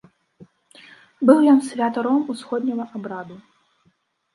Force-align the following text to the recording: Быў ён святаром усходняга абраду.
Быў 1.31 1.39
ён 1.53 1.59
святаром 1.69 2.19
усходняга 2.37 2.93
абраду. 2.97 3.35